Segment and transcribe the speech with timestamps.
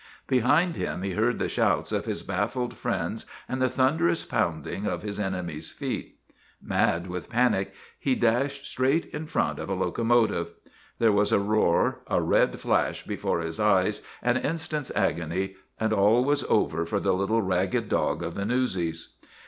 [0.27, 3.37] Be hind him he heard the shouts of his baffled friends 1 68 SPIDER OF
[3.37, 6.17] THE NEWSIES and the thunderous pounding of his enemy's feet.
[6.59, 10.53] Mad with panic he dashed straight in front of a lo comotive.
[10.97, 16.25] There was a roar, a red flash before his eyes, an instant's agony, and all
[16.25, 19.17] was over for the little ragged dog of the newsies.